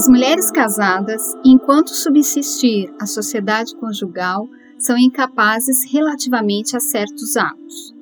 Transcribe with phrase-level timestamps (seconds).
[0.00, 7.94] As mulheres casadas, enquanto subsistir a sociedade conjugal, são incapazes relativamente a certos atos.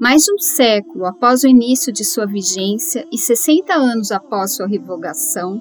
[0.00, 4.66] Mais de um século após o início de sua vigência e 60 anos após sua
[4.66, 5.60] revogação,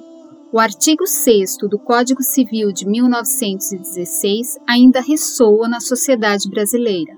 [0.53, 7.11] o artigo 6 do Código Civil de 1916 ainda ressoa na sociedade brasileira.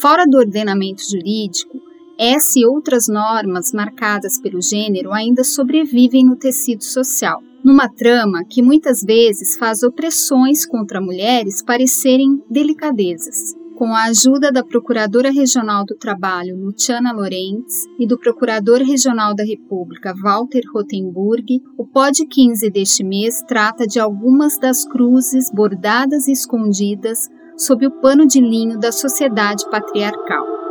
[0.00, 1.75] Fora do ordenamento jurídico,
[2.18, 8.62] essa e outras normas marcadas pelo gênero ainda sobrevivem no tecido social, numa trama que
[8.62, 13.54] muitas vezes faz opressões contra mulheres parecerem delicadezas.
[13.76, 19.44] Com a ajuda da Procuradora Regional do Trabalho, Luciana Lorentz, e do Procurador Regional da
[19.44, 26.32] República, Walter Rotenburg, o POD 15 deste mês trata de algumas das cruzes bordadas e
[26.32, 27.28] escondidas
[27.58, 30.65] sob o pano de linho da sociedade patriarcal.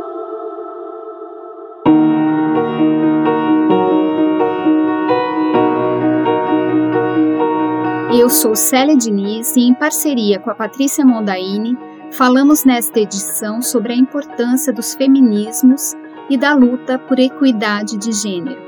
[8.18, 11.76] Eu sou Célia Diniz e, em parceria com a Patrícia Mondaini,
[12.12, 15.92] falamos nesta edição sobre a importância dos feminismos
[16.30, 18.58] e da luta por equidade de gênero.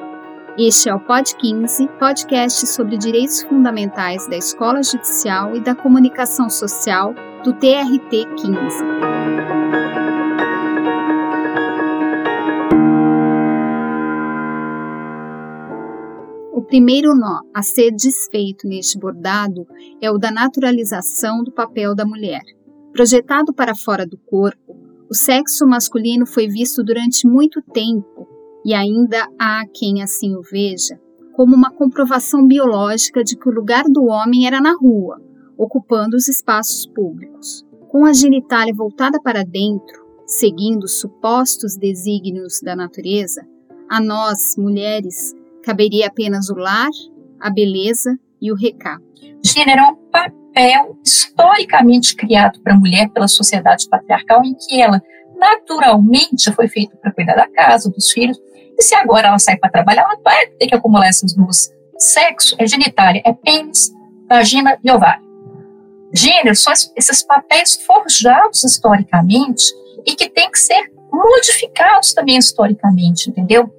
[0.58, 6.50] Este é o Pod 15, podcast sobre direitos fundamentais da Escola Judicial e da Comunicação
[6.50, 9.67] Social do TRT 15.
[16.58, 19.64] O primeiro nó a ser desfeito neste bordado
[20.02, 22.42] é o da naturalização do papel da mulher.
[22.92, 24.76] Projetado para fora do corpo,
[25.08, 28.26] o sexo masculino foi visto durante muito tempo,
[28.64, 31.00] e ainda há quem assim o veja,
[31.32, 35.22] como uma comprovação biológica de que o lugar do homem era na rua,
[35.56, 37.64] ocupando os espaços públicos.
[37.88, 43.46] Com a genitália voltada para dentro, seguindo os supostos desígnios da natureza,
[43.88, 45.37] a nós, mulheres,
[45.68, 46.88] caberia apenas o lar,
[47.38, 49.04] a beleza e o recato.
[49.44, 55.02] Gênero é um papel historicamente criado para a mulher pela sociedade patriarcal, em que ela
[55.36, 58.38] naturalmente foi feita para cuidar da casa, dos filhos,
[58.78, 61.70] e se agora ela sai para trabalhar, ela vai ter que acumular essas duas.
[61.98, 63.92] Sexo é genitália, é pênis,
[64.26, 65.22] vagina e ovário.
[66.14, 69.64] Gênero são esses papéis forjados historicamente
[70.06, 73.70] e que têm que ser modificados também historicamente, entendeu?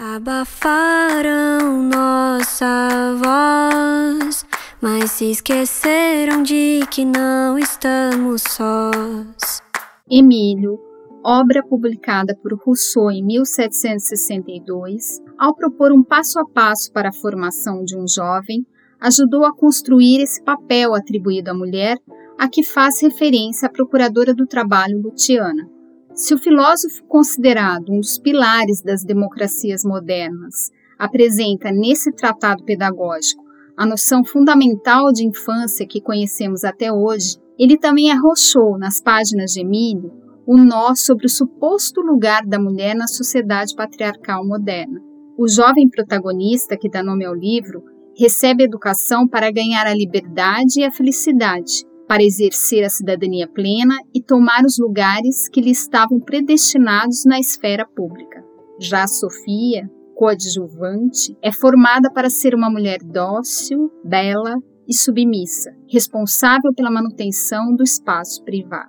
[0.00, 4.46] Abafaram nossa voz,
[4.80, 9.60] mas se esqueceram de que não estamos sós.
[10.08, 10.78] Emílio,
[11.24, 17.82] obra publicada por Rousseau em 1762, ao propor um passo a passo para a formação
[17.82, 18.64] de um jovem,
[19.00, 21.98] ajudou a construir esse papel atribuído à mulher,
[22.38, 25.68] a que faz referência a procuradora do trabalho Luciana.
[26.18, 30.68] Se o filósofo considerado um dos pilares das democracias modernas
[30.98, 33.44] apresenta nesse tratado pedagógico
[33.76, 39.60] a noção fundamental de infância que conhecemos até hoje, ele também arrochou nas páginas de
[39.60, 40.12] Emílio
[40.44, 45.00] o nó sobre o suposto lugar da mulher na sociedade patriarcal moderna.
[45.38, 47.80] O jovem protagonista que dá nome ao livro
[48.18, 54.22] recebe educação para ganhar a liberdade e a felicidade, para exercer a cidadania plena e
[54.22, 58.42] tomar os lugares que lhe estavam predestinados na esfera pública.
[58.80, 64.56] Já Sofia, coadjuvante, é formada para ser uma mulher dócil, bela
[64.88, 68.88] e submissa, responsável pela manutenção do espaço privado.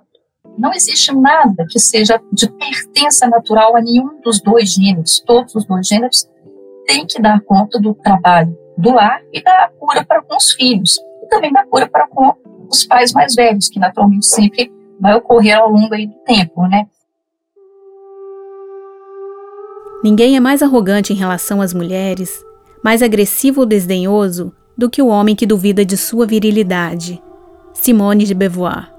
[0.58, 5.22] Não existe nada que seja de pertença natural a nenhum dos dois gêneros.
[5.26, 6.28] Todos os dois gêneros
[6.86, 10.98] têm que dar conta do trabalho do lar e da cura para com os filhos,
[11.30, 12.34] também da cura para com
[12.68, 14.70] os pais mais velhos, que naturalmente sempre
[15.00, 16.86] vai ocorrer ao longo aí do tempo, né?
[20.02, 22.44] Ninguém é mais arrogante em relação às mulheres,
[22.82, 27.22] mais agressivo ou desdenhoso do que o homem que duvida de sua virilidade.
[27.74, 28.90] Simone de Beauvoir.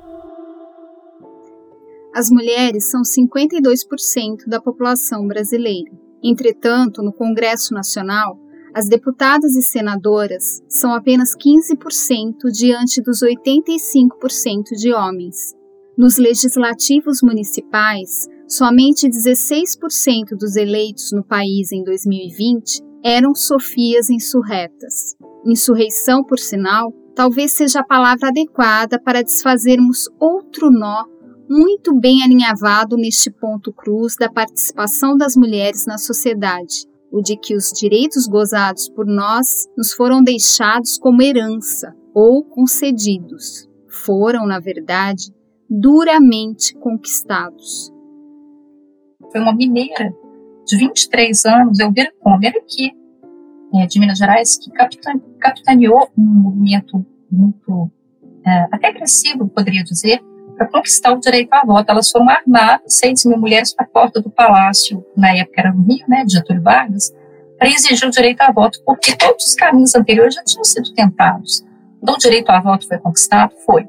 [2.14, 5.92] As mulheres são 52% da população brasileira.
[6.22, 8.38] Entretanto, no Congresso Nacional,
[8.74, 15.54] as deputadas e senadoras são apenas 15% diante dos 85% de homens.
[15.98, 25.16] Nos legislativos municipais, somente 16% dos eleitos no país em 2020 eram Sofias insurretas.
[25.46, 31.04] Insurreição, por sinal, talvez seja a palavra adequada para desfazermos outro nó
[31.50, 37.56] muito bem alinhavado neste ponto cruz da participação das mulheres na sociedade o de que
[37.56, 43.70] os direitos gozados por nós nos foram deixados como herança ou concedidos.
[43.88, 45.34] Foram, na verdade,
[45.70, 47.92] duramente conquistados.
[49.32, 50.14] Foi uma mineira
[50.66, 52.92] de 23 anos, Elvira Comer, que
[53.74, 54.70] é, de Minas Gerais que
[55.40, 57.90] capitaneou um movimento muito,
[58.46, 60.22] é, até agressivo, poderia dizer,
[60.62, 61.90] para conquistar o direito à voto.
[61.90, 65.84] Elas foram armadas, 6 mil mulheres, para a porta do palácio, na época era no
[65.84, 67.12] Rio, né, de Getúlio Vargas,
[67.58, 71.64] para exigir o direito à voto, porque todos os caminhos anteriores já tinham sido tentados.
[72.02, 73.54] Então, o direito à voto foi conquistado?
[73.66, 73.88] Foi.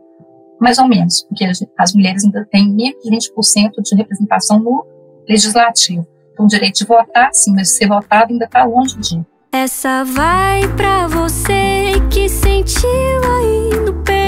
[0.60, 1.44] Mais ou menos, porque
[1.78, 4.86] as mulheres ainda têm menos de 20% de representação no
[5.28, 6.06] legislativo.
[6.32, 9.22] Então, o direito de votar, sim, mas ser votado ainda está longe de.
[9.52, 14.21] Essa vai para você que sentiu aí no peito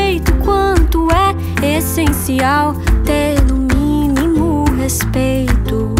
[0.45, 2.75] quanto é essencial
[3.05, 5.95] ter no mínimo respeito.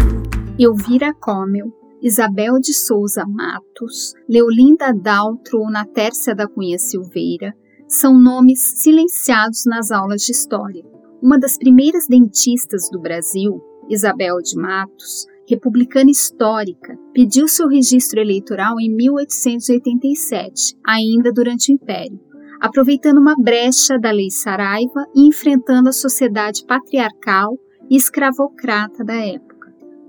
[0.57, 1.67] Elvira Comel,
[2.01, 7.53] Isabel de Souza Matos, Leolinda Daltro ou Natércia da Cunha Silveira
[7.87, 10.83] são nomes silenciados nas aulas de história.
[11.21, 18.79] Uma das primeiras dentistas do Brasil, Isabel de Matos, republicana histórica, pediu seu registro eleitoral
[18.79, 22.19] em 1887, ainda durante o Império,
[22.59, 27.57] aproveitando uma brecha da Lei Saraiva e enfrentando a sociedade patriarcal
[27.89, 29.55] e escravocrata da época.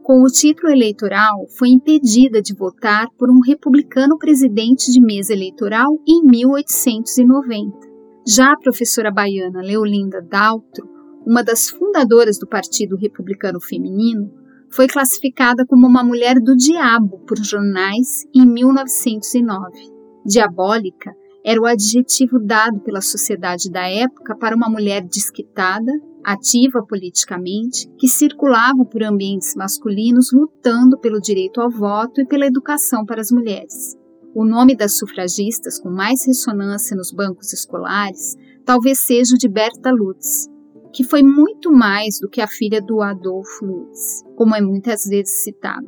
[0.03, 5.99] Com o título eleitoral, foi impedida de votar por um republicano presidente de mesa eleitoral
[6.07, 7.77] em 1890.
[8.25, 10.89] Já a professora baiana Leolinda Daltro,
[11.27, 14.31] uma das fundadoras do Partido Republicano Feminino,
[14.71, 19.93] foi classificada como uma mulher do diabo por jornais em 1909.
[20.25, 21.13] Diabólica
[21.47, 25.93] era o adjetivo dado pela sociedade da época para uma mulher desquitada,
[26.25, 33.07] ativa politicamente, que circulava por ambientes masculinos lutando pelo direito ao voto e pela educação
[33.07, 33.97] para as mulheres.
[34.35, 38.35] O nome das sufragistas com mais ressonância nos bancos escolares
[38.65, 40.49] talvez seja o de Berta Lutz,
[40.93, 45.45] que foi muito mais do que a filha do Adolfo Lutz, como é muitas vezes
[45.45, 45.87] citado.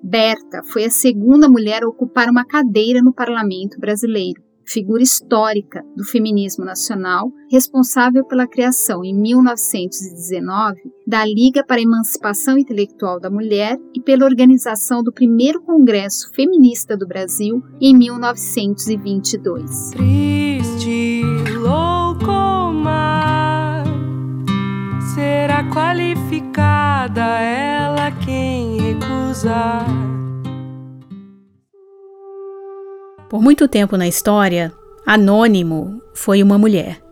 [0.00, 6.04] Berta foi a segunda mulher a ocupar uma cadeira no parlamento brasileiro, figura histórica do
[6.04, 13.76] feminismo nacional, responsável pela criação, em 1919, da Liga para a Emancipação Intelectual da Mulher
[13.94, 19.90] e pela organização do primeiro Congresso Feminista do Brasil, em 1922.
[19.90, 21.22] Triste,
[21.58, 22.44] louco,
[25.14, 29.86] será qualificada ela quem recusar.
[33.34, 34.72] Por muito tempo na história,
[35.04, 37.02] Anônimo foi uma mulher.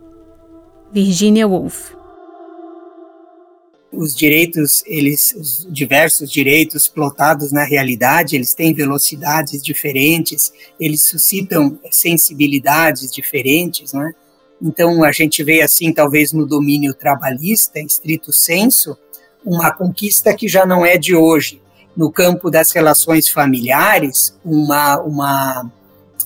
[0.89, 1.91] Virginia Woolf.
[3.91, 11.77] Os direitos, eles, os diversos direitos plotados na realidade, eles têm velocidades diferentes, eles suscitam
[11.91, 14.13] sensibilidades diferentes, né?
[14.61, 18.97] Então, a gente vê assim, talvez no domínio trabalhista, em estrito senso,
[19.45, 21.61] uma conquista que já não é de hoje.
[21.97, 25.69] No campo das relações familiares, uma, uma,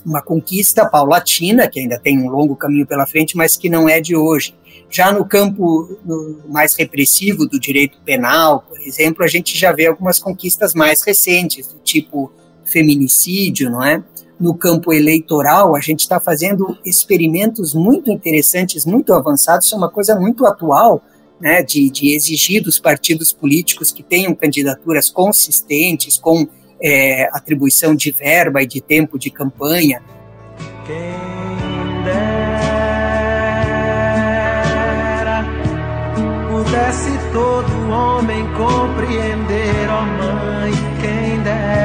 [0.08, 4.00] uma conquista paulatina, que ainda tem um longo caminho pela frente, mas que não é
[4.00, 4.56] de hoje.
[4.90, 6.00] Já no campo
[6.48, 11.68] mais repressivo do direito penal, por exemplo, a gente já vê algumas conquistas mais recentes,
[11.68, 12.32] do tipo
[12.64, 14.02] feminicídio, não é?
[14.40, 19.90] no campo eleitoral, a gente está fazendo experimentos muito interessantes, muito avançados, isso é uma
[19.90, 21.04] coisa muito atual,
[21.42, 26.48] né, de, de exigir dos partidos políticos que tenham candidaturas consistentes, com
[26.82, 30.02] é, atribuição de verba e de tempo de campanha.
[30.86, 32.68] Quem dera
[36.50, 41.78] pudesse todo homem compreender, ó oh mãe, quem dera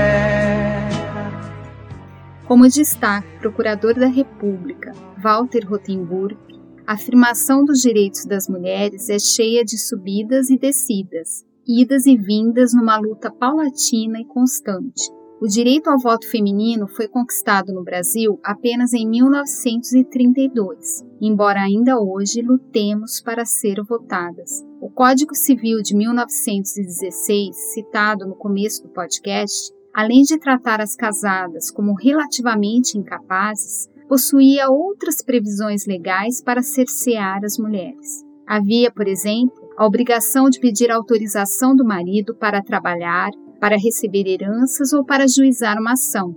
[2.53, 6.37] como destaca o Procurador da República, Walter Rotenburg,
[6.87, 12.75] a afirmação dos direitos das mulheres é cheia de subidas e descidas, idas e vindas
[12.75, 15.11] numa luta paulatina e constante.
[15.41, 22.41] O direito ao voto feminino foi conquistado no Brasil apenas em 1932, embora ainda hoje
[22.43, 24.65] lutemos para ser votadas.
[24.81, 31.73] O Código Civil de 1916, citado no começo do podcast, além de tratar as casadas
[31.73, 38.23] como relativamente incapazes, possuía outras previsões legais para cercear as mulheres.
[38.47, 44.93] Havia, por exemplo, a obrigação de pedir autorização do marido para trabalhar, para receber heranças
[44.93, 46.37] ou para juizar uma ação.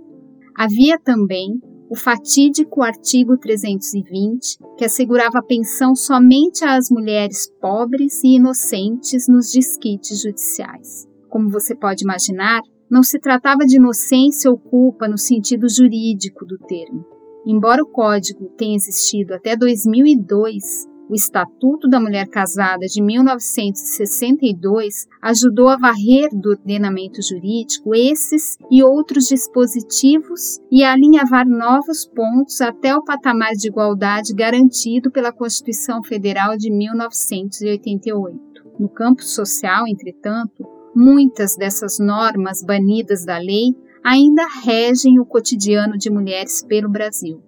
[0.58, 1.50] Havia também
[1.88, 10.22] o fatídico artigo 320, que assegurava pensão somente às mulheres pobres e inocentes nos disquites
[10.22, 11.06] judiciais.
[11.28, 12.60] Como você pode imaginar,
[12.90, 17.06] não se tratava de inocência ou culpa no sentido jurídico do termo.
[17.46, 25.68] Embora o código tenha existido até 2002, O Estatuto da Mulher Casada de 1962 ajudou
[25.68, 32.96] a varrer do ordenamento jurídico esses e outros dispositivos e a alinhavar novos pontos até
[32.96, 38.64] o patamar de igualdade garantido pela Constituição Federal de 1988.
[38.76, 46.10] No campo social, entretanto, muitas dessas normas banidas da lei ainda regem o cotidiano de
[46.10, 47.40] mulheres pelo Brasil.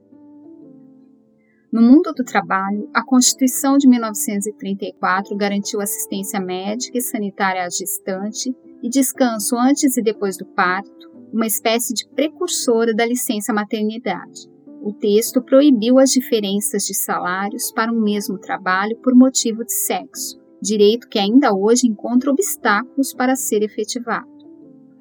[1.70, 8.56] No mundo do trabalho, a Constituição de 1934 garantiu assistência médica e sanitária à gestante
[8.82, 14.48] e descanso antes e depois do parto, uma espécie de precursora da licença maternidade.
[14.82, 20.40] O texto proibiu as diferenças de salários para um mesmo trabalho por motivo de sexo,
[20.62, 24.37] direito que ainda hoje encontra obstáculos para ser efetivado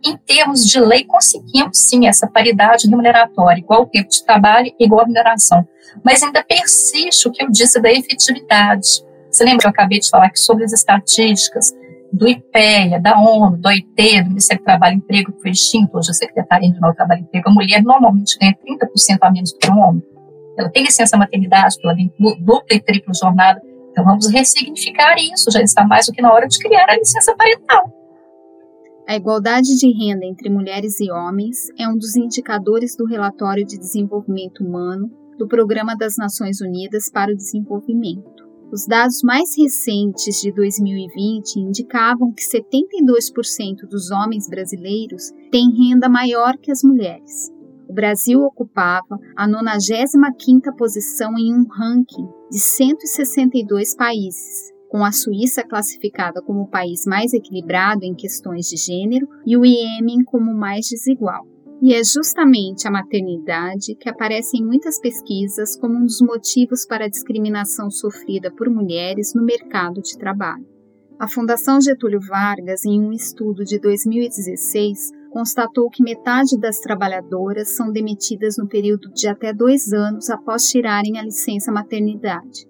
[0.08, 5.68] em termos de lei, conseguimos sim essa paridade remuneratória, igual tempo de trabalho igual remuneração.
[6.04, 8.88] Mas ainda persiste o que eu disse da efetividade.
[9.30, 11.72] Você lembra que eu acabei de falar que sobre as estatísticas
[12.12, 15.98] do IPEA, da ONU, do OIT, do Ministério do Trabalho e Emprego, que foi extinto,
[15.98, 19.52] hoje a Secretaria de Novo Trabalho e Emprego, a mulher normalmente ganha 30% a menos
[19.52, 20.04] do que o homem.
[20.58, 23.62] Ela tem licença maternidade, ela tem dupla e tripla jornada.
[23.92, 27.36] Então vamos ressignificar isso, já está mais do que na hora de criar a licença
[27.36, 27.92] parental.
[29.08, 33.78] A igualdade de renda entre mulheres e homens é um dos indicadores do Relatório de
[33.78, 38.46] Desenvolvimento Humano do Programa das Nações Unidas para o Desenvolvimento.
[38.70, 46.58] Os dados mais recentes de 2020 indicavam que 72% dos homens brasileiros têm renda maior
[46.58, 47.50] que as mulheres.
[47.88, 55.63] O Brasil ocupava a 95ª posição em um ranking de 162 países, com a Suíça
[55.63, 60.88] classificada como o país mais equilibrado em questões de gênero e o Iêmen como mais
[60.88, 61.46] desigual.
[61.82, 67.06] E é justamente a maternidade que aparece em muitas pesquisas como um dos motivos para
[67.06, 70.65] a discriminação sofrida por mulheres no mercado de trabalho.
[71.20, 77.91] A Fundação Getúlio Vargas, em um estudo de 2016, constatou que metade das trabalhadoras são
[77.91, 82.67] demitidas no período de até dois anos após tirarem a licença maternidade.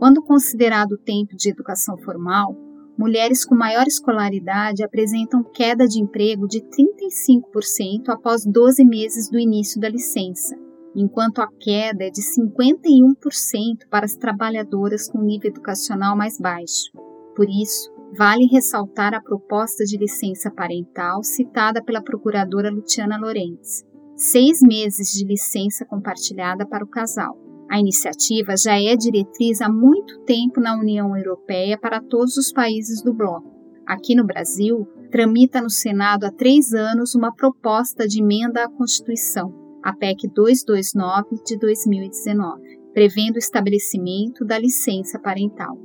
[0.00, 2.56] Quando considerado o tempo de educação formal,
[2.98, 9.78] mulheres com maior escolaridade apresentam queda de emprego de 35% após 12 meses do início
[9.78, 10.56] da licença,
[10.96, 16.90] enquanto a queda é de 51% para as trabalhadoras com nível educacional mais baixo.
[17.36, 23.84] Por isso, vale ressaltar a proposta de licença parental citada pela procuradora Luciana Lorenz:
[24.16, 30.18] seis meses de licença compartilhada para o casal a iniciativa já é diretriz há muito
[30.24, 33.48] tempo na União Europeia para todos os países do bloco.
[33.86, 39.54] Aqui no Brasil, tramita no Senado há três anos uma proposta de emenda à Constituição,
[39.84, 42.60] a PEC 229 de 2019,
[42.92, 45.78] prevendo o estabelecimento da licença parental.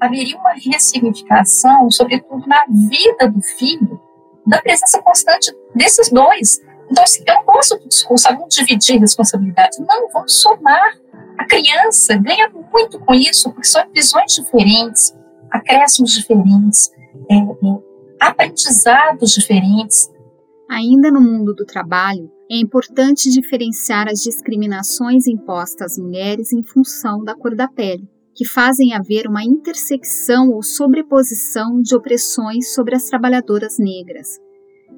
[0.00, 4.00] Haveria uma ressignificação, sobretudo na vida do filho,
[4.44, 6.60] da presença constante desses dois.
[6.90, 9.78] Então, assim, eu não do discurso, dividir responsabilidades.
[9.78, 10.98] Não, vamos somar
[11.38, 15.16] a criança ganha muito com isso, porque são visões diferentes,
[15.50, 16.90] acréscimos diferentes,
[17.30, 17.78] é, é,
[18.20, 20.10] aprendizados diferentes.
[20.68, 27.22] Ainda no mundo do trabalho, é importante diferenciar as discriminações impostas às mulheres em função
[27.22, 33.04] da cor da pele, que fazem haver uma intersecção ou sobreposição de opressões sobre as
[33.04, 34.38] trabalhadoras negras.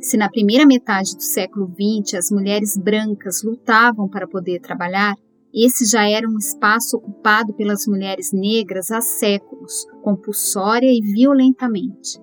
[0.01, 5.15] Se na primeira metade do século XX as mulheres brancas lutavam para poder trabalhar,
[5.53, 12.21] esse já era um espaço ocupado pelas mulheres negras há séculos, compulsória e violentamente.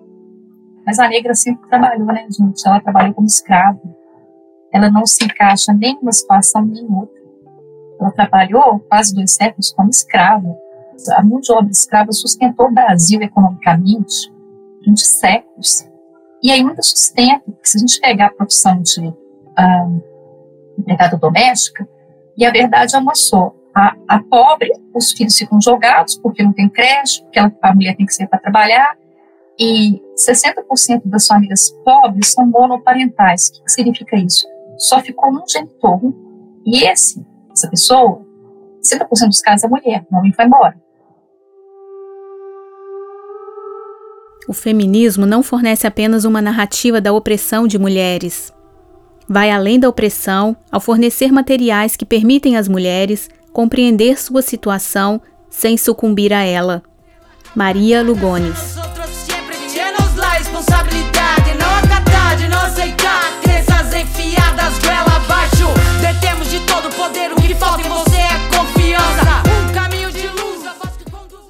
[0.86, 2.66] Mas a negra sempre trabalhou, né, gente?
[2.66, 3.82] Ela trabalhou como escrava.
[4.72, 7.18] Ela não se encaixa nem numa situação nem em outra.
[8.00, 10.56] Ela trabalhou quase dois séculos como escrava.
[11.18, 14.32] A mão de obra escrava sustentou o Brasil economicamente
[14.80, 15.86] durante séculos.
[16.42, 19.14] E ainda sustenta, porque se a gente pegar a profissão de
[19.58, 19.90] ah,
[20.78, 21.88] empregada doméstica,
[22.38, 23.54] e a verdade é uma só.
[23.74, 28.06] A, a pobre, os filhos ficam jogados porque não tem creche, porque a mulher tem
[28.06, 28.96] que sair para trabalhar.
[29.60, 33.50] E 60% das famílias pobres são monoparentais.
[33.50, 34.48] O que, que significa isso?
[34.78, 36.00] Só ficou um genitor.
[36.66, 38.22] E esse, essa pessoa,
[38.84, 40.80] 60% dos casos é mulher, o homem foi embora.
[44.48, 48.54] O feminismo não fornece apenas uma narrativa da opressão de mulheres,
[49.28, 55.78] vai além da opressão ao fornecer materiais que permitem às mulheres compreender sua situação sem
[55.78, 56.84] sucumbir a ela.
[57.56, 58.78] Maria Lugones.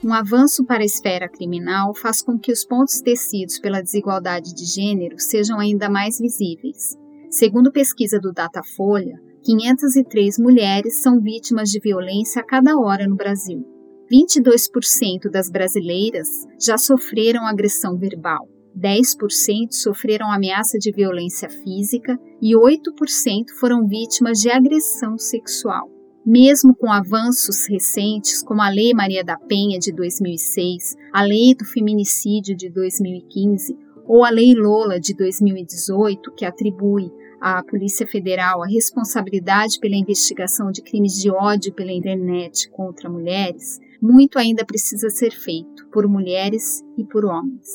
[0.04, 4.64] Um avanço para a esfera criminal faz com que os pontos tecidos pela desigualdade de
[4.64, 6.98] gênero sejam ainda mais visíveis.
[7.30, 13.66] Segundo pesquisa do Datafolha, 503 mulheres são vítimas de violência a cada hora no Brasil.
[14.10, 16.28] 22% das brasileiras
[16.60, 24.50] já sofreram agressão verbal, 10% sofreram ameaça de violência física e 8% foram vítimas de
[24.50, 25.92] agressão sexual.
[26.26, 31.66] Mesmo com avanços recentes, como a Lei Maria da Penha de 2006, a Lei do
[31.66, 37.12] Feminicídio de 2015 ou a Lei Lola de 2018, que atribui
[37.42, 43.80] à Polícia Federal a responsabilidade pela investigação de crimes de ódio pela internet contra mulheres,
[44.02, 47.68] muito ainda precisa ser feito por mulheres e por homens.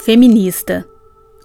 [0.00, 0.86] Feminista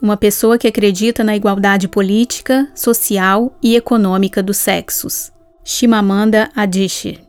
[0.01, 5.31] uma pessoa que acredita na igualdade política, social e econômica dos sexos.
[5.63, 7.19] Shimamanda Adichie.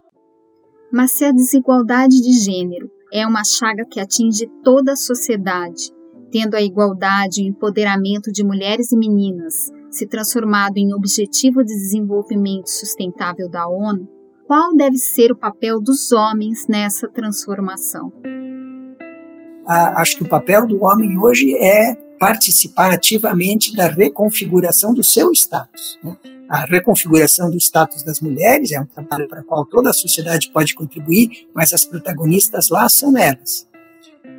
[0.92, 5.90] Mas se a desigualdade de gênero é uma chaga que atinge toda a sociedade,
[6.30, 11.74] tendo a igualdade e o empoderamento de mulheres e meninas se transformado em objetivo de
[11.74, 14.08] desenvolvimento sustentável da ONU,
[14.46, 18.12] qual deve ser o papel dos homens nessa transformação?
[19.66, 25.30] Ah, acho que o papel do homem hoje é participar ativamente da reconfiguração do seu
[25.32, 25.98] status.
[26.02, 26.16] Né?
[26.48, 30.50] A reconfiguração do status das mulheres é um trabalho para o qual toda a sociedade
[30.50, 33.68] pode contribuir, mas as protagonistas lá são elas.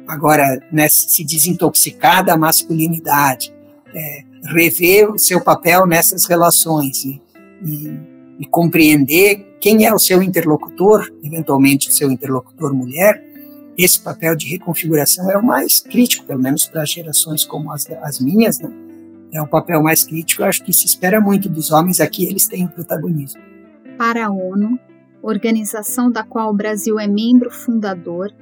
[0.07, 3.53] Agora, né, se desintoxicar da masculinidade,
[3.93, 7.21] é, rever o seu papel nessas relações e,
[7.63, 7.99] e,
[8.39, 13.23] e compreender quem é o seu interlocutor, eventualmente o seu interlocutor mulher,
[13.77, 18.19] esse papel de reconfiguração é o mais crítico, pelo menos para gerações como as, as
[18.19, 18.88] minhas, né?
[19.31, 22.47] É o papel mais crítico, eu acho que se espera muito dos homens aqui, eles
[22.47, 23.41] têm o protagonismo.
[23.97, 24.79] Para a ONU,
[25.21, 28.33] organização da qual o Brasil é membro fundador,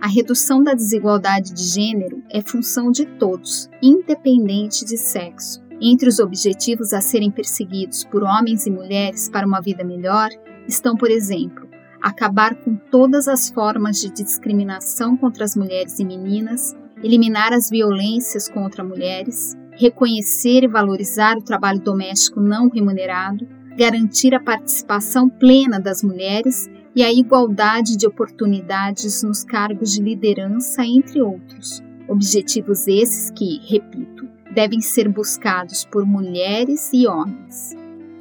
[0.00, 5.62] a redução da desigualdade de gênero é função de todos, independente de sexo.
[5.78, 10.30] Entre os objetivos a serem perseguidos por homens e mulheres para uma vida melhor
[10.66, 11.68] estão, por exemplo,
[12.00, 18.48] acabar com todas as formas de discriminação contra as mulheres e meninas, eliminar as violências
[18.48, 26.02] contra mulheres, reconhecer e valorizar o trabalho doméstico não remunerado, garantir a participação plena das
[26.02, 31.82] mulheres e a igualdade de oportunidades nos cargos de liderança, entre outros.
[32.08, 37.78] Objetivos esses que, repito, devem ser buscados por mulheres e homens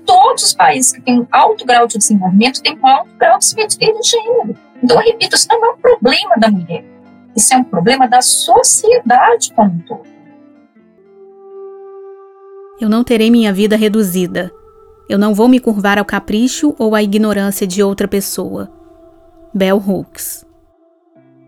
[0.09, 3.45] todos os países que têm um alto grau de desenvolvimento têm um alto grau de
[3.45, 4.57] simetria de gênero.
[4.81, 6.83] Então, repito, isso não é um problema da mulher.
[7.35, 10.18] Isso é um problema da sociedade como um todo.
[12.79, 14.51] Eu não terei minha vida reduzida.
[15.09, 18.71] Eu não vou me curvar ao capricho ou à ignorância de outra pessoa.
[19.53, 20.45] Bell Hooks.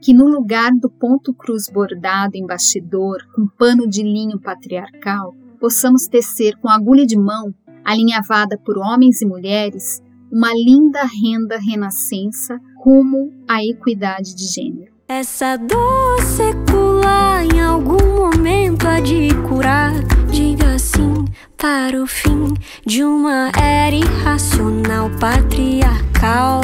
[0.01, 6.07] Que no lugar do ponto cruz bordado em bastidor com pano de linho patriarcal, possamos
[6.07, 7.53] tecer com agulha de mão
[7.85, 14.91] alinhavada por homens e mulheres, uma linda renda renascença rumo à equidade de gênero.
[15.07, 19.93] Essa dor secular em algum momento há de curar.
[20.31, 21.25] Diga sim
[21.57, 22.53] para o fim
[22.85, 26.61] de uma era irracional patriarcal.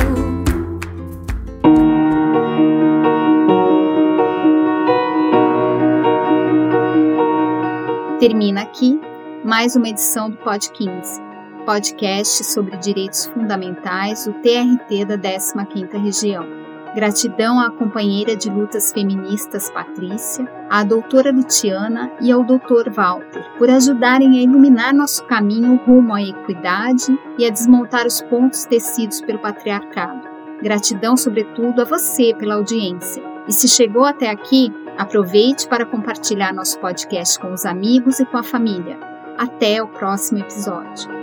[8.22, 9.00] Termina aqui
[9.44, 11.22] mais uma edição do Pod 15,
[11.66, 16.67] podcast sobre direitos fundamentais, o TRT da 15ª Região.
[16.98, 23.70] Gratidão à companheira de lutas feministas Patrícia, à doutora Luciana e ao doutor Walter por
[23.70, 29.38] ajudarem a iluminar nosso caminho rumo à equidade e a desmontar os pontos tecidos pelo
[29.38, 30.28] patriarcado.
[30.64, 33.22] Gratidão, sobretudo, a você pela audiência.
[33.48, 38.40] E se chegou até aqui, aproveite para compartilhar nosso podcast com os amigos e com
[38.40, 38.98] a família.
[39.38, 41.17] Até o próximo episódio.